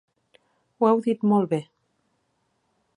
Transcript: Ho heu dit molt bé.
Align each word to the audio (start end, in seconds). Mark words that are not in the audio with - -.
Ho 0.79 0.89
heu 0.89 1.03
dit 1.09 1.27
molt 1.33 1.53
bé. 1.55 1.61